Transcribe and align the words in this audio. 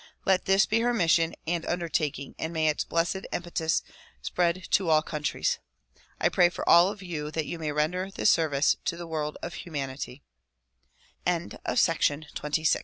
Let 0.25 0.45
this 0.45 0.65
be 0.65 0.79
her 0.79 0.95
mission 0.95 1.35
and 1.45 1.63
undertaking 1.63 2.33
and 2.39 2.51
may 2.51 2.67
its 2.69 2.83
blessed 2.83 3.27
impetus 3.31 3.83
spread 4.23 4.65
to 4.71 4.89
all 4.89 5.03
countries. 5.03 5.59
I 6.19 6.27
pray 6.27 6.49
for 6.49 6.67
all 6.67 6.89
of 6.89 7.03
you 7.03 7.29
that 7.29 7.45
you 7.45 7.59
may 7.59 7.71
render 7.71 8.09
this 8.09 8.31
service 8.31 8.77
to 8.85 8.97
the 8.97 9.05
world 9.05 9.37
of 9.43 9.53
humanity. 9.53 10.23
Ill 11.27 11.33
May 11.33 11.49
13, 11.49 11.53
1912, 11.53 12.27
at 12.55 12.69
Ho 12.73 12.79